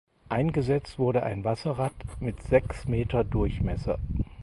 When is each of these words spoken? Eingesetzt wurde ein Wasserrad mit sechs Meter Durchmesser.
Eingesetzt 0.29 0.97
wurde 0.97 1.21
ein 1.21 1.43
Wasserrad 1.43 1.93
mit 2.19 2.41
sechs 2.41 2.87
Meter 2.87 3.23
Durchmesser. 3.23 3.99